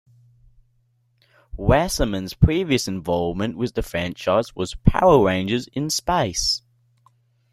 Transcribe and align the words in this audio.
Wasserman's 1.57 2.33
previous 2.33 2.87
involvement 2.87 3.55
with 3.55 3.75
the 3.75 3.83
franchise 3.83 4.55
was 4.55 4.73
"Power 4.73 5.23
Rangers 5.23 5.67
in 5.73 5.91
Space". 5.91 6.63